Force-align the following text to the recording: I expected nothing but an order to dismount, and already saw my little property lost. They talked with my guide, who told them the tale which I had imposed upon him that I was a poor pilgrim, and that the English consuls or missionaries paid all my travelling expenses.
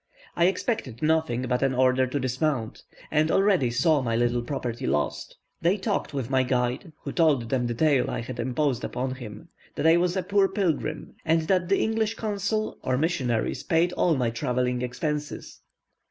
I 0.35 0.45
expected 0.45 1.03
nothing 1.03 1.43
but 1.43 1.61
an 1.61 1.75
order 1.75 2.07
to 2.07 2.19
dismount, 2.19 2.81
and 3.11 3.29
already 3.29 3.69
saw 3.69 4.01
my 4.01 4.15
little 4.15 4.41
property 4.41 4.87
lost. 4.87 5.37
They 5.61 5.77
talked 5.77 6.11
with 6.11 6.27
my 6.27 6.41
guide, 6.41 6.91
who 7.03 7.11
told 7.11 7.49
them 7.51 7.67
the 7.67 7.75
tale 7.75 8.05
which 8.05 8.09
I 8.09 8.21
had 8.21 8.39
imposed 8.39 8.83
upon 8.83 9.13
him 9.13 9.49
that 9.75 9.85
I 9.85 9.97
was 9.97 10.17
a 10.17 10.23
poor 10.23 10.47
pilgrim, 10.47 11.13
and 11.23 11.43
that 11.43 11.69
the 11.69 11.79
English 11.79 12.15
consuls 12.15 12.79
or 12.81 12.97
missionaries 12.97 13.61
paid 13.61 13.93
all 13.93 14.15
my 14.15 14.31
travelling 14.31 14.81
expenses. 14.81 15.59